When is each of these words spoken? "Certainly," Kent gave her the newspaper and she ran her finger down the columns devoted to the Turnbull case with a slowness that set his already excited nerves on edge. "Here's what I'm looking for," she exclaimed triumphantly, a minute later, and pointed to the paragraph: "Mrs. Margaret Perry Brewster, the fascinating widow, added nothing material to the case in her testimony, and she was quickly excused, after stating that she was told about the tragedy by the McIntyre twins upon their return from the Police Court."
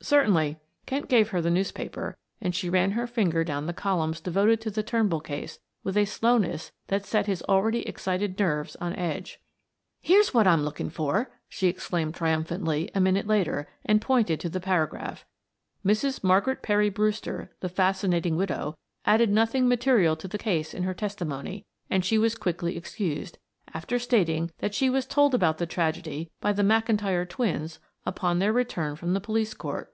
"Certainly," 0.00 0.58
Kent 0.86 1.08
gave 1.08 1.30
her 1.30 1.40
the 1.42 1.50
newspaper 1.50 2.16
and 2.40 2.54
she 2.54 2.70
ran 2.70 2.92
her 2.92 3.04
finger 3.08 3.42
down 3.42 3.66
the 3.66 3.72
columns 3.72 4.20
devoted 4.20 4.60
to 4.60 4.70
the 4.70 4.82
Turnbull 4.84 5.20
case 5.20 5.58
with 5.82 5.96
a 5.96 6.04
slowness 6.04 6.70
that 6.86 7.04
set 7.04 7.26
his 7.26 7.42
already 7.48 7.82
excited 7.86 8.38
nerves 8.38 8.76
on 8.76 8.94
edge. 8.94 9.40
"Here's 10.00 10.32
what 10.32 10.46
I'm 10.46 10.62
looking 10.62 10.88
for," 10.88 11.32
she 11.48 11.66
exclaimed 11.66 12.14
triumphantly, 12.14 12.88
a 12.94 13.00
minute 13.00 13.26
later, 13.26 13.68
and 13.84 14.00
pointed 14.00 14.38
to 14.38 14.48
the 14.48 14.60
paragraph: 14.60 15.26
"Mrs. 15.84 16.22
Margaret 16.22 16.62
Perry 16.62 16.90
Brewster, 16.90 17.50
the 17.58 17.68
fascinating 17.68 18.36
widow, 18.36 18.78
added 19.04 19.30
nothing 19.32 19.66
material 19.66 20.14
to 20.14 20.28
the 20.28 20.38
case 20.38 20.74
in 20.74 20.84
her 20.84 20.94
testimony, 20.94 21.66
and 21.90 22.04
she 22.04 22.18
was 22.18 22.36
quickly 22.36 22.76
excused, 22.76 23.36
after 23.74 23.98
stating 23.98 24.52
that 24.58 24.76
she 24.76 24.88
was 24.88 25.06
told 25.06 25.34
about 25.34 25.58
the 25.58 25.66
tragedy 25.66 26.30
by 26.40 26.52
the 26.52 26.62
McIntyre 26.62 27.28
twins 27.28 27.80
upon 28.06 28.38
their 28.38 28.54
return 28.54 28.96
from 28.96 29.12
the 29.12 29.20
Police 29.20 29.52
Court." 29.52 29.92